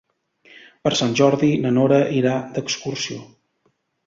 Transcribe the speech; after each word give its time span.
Per 0.87 0.91
Sant 1.01 1.13
Jordi 1.19 1.49
na 1.67 1.73
Nora 1.75 2.01
irà 2.21 2.33
d'excursió. 2.57 3.21